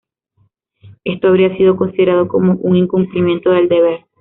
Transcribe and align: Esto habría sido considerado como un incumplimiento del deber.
Esto 1.03 1.27
habría 1.27 1.55
sido 1.57 1.75
considerado 1.77 2.27
como 2.27 2.53
un 2.55 2.75
incumplimiento 2.75 3.51
del 3.51 3.69
deber. 3.69 4.05